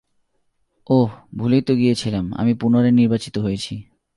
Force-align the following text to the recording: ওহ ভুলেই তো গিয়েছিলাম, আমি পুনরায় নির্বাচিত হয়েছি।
ওহ 0.89 1.09
ভুলেই 1.37 1.61
তো 1.61 1.73
গিয়েছিলাম, 1.75 2.33
আমি 2.33 2.53
পুনরায় 2.53 2.91
নির্বাচিত 2.91 3.37
হয়েছি। 3.37 3.73